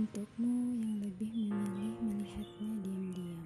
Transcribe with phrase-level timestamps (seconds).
[0.00, 3.44] Untukmu yang lebih memilih melihatnya diam-diam,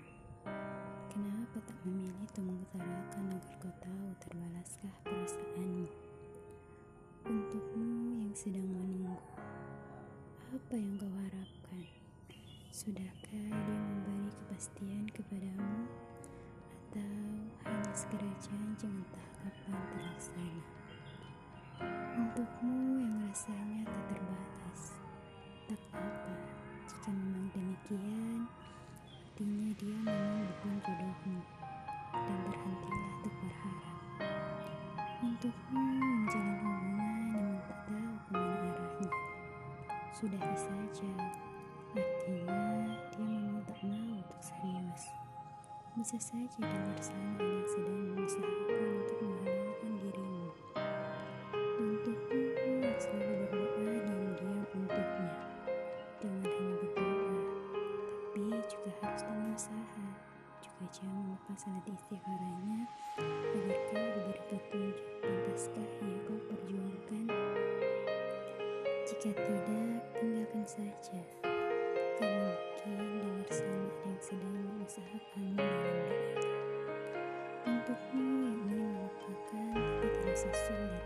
[1.11, 5.90] kenapa tak memilih untuk mengutarakan agar kau tahu terbalaskah perasaanmu?
[7.27, 7.90] Untukmu
[8.22, 9.19] yang sedang menunggu,
[10.54, 11.90] apa yang kau harapkan?
[12.71, 15.90] Sudahkah dia memberi kepastian kepadamu?
[16.70, 17.18] Atau
[17.66, 20.62] hanya sekedar janji entah kapan terlaksana?
[22.14, 24.95] Untukmu yang rasanya tak terbatas,
[25.66, 26.13] tak apa
[27.84, 28.48] demikian,
[29.12, 31.37] artinya dia memang bukan jodohmu,
[32.16, 33.97] dan berhentilah untuk berharap.
[35.20, 39.10] Untukmu menjalin hubungan namun tak tahu ke mana arahnya,
[40.16, 41.12] sudahi saja,
[41.93, 45.05] artinya dia memang tak mau untuk serius.
[45.95, 49.63] Bisa saja di luar sana yang sedang mengusahakan untuk menghalalkan
[58.68, 60.07] juga harus dengan usaha.
[60.65, 62.80] Juga jangan lupa salat istikharanya
[63.20, 67.25] agar kau diberi petunjuk pantaskah yang kau perjuangkan.
[69.05, 71.20] Jika tidak, tinggalkan saja.
[72.17, 72.51] Karena
[72.87, 76.53] mungkin sana ada yang sedang mengusahakanmu dalam doanya.
[77.69, 81.05] Untukmu yang ingin melupakan tapi terasa sulit.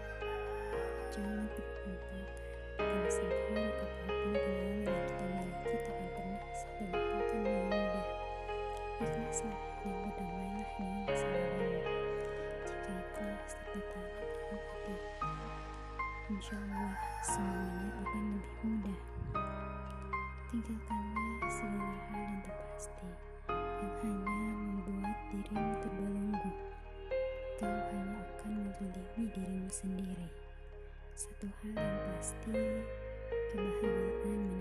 [1.11, 2.23] Jangan lupakan,
[2.79, 4.08] karena seburuk apa pun
[16.39, 16.95] insya Allah
[17.27, 19.01] semuanya akan lebih mudah.
[20.47, 23.11] Tinggalkanlah segala hal yang tak pasti
[24.07, 26.51] yang hanya membuat dirimu terbelenggu.
[27.59, 30.31] Kau hanya akan menzalimi dirimu sendiri.
[31.19, 32.55] Satu hal yang pasti,
[33.51, 34.58] kebahagiaan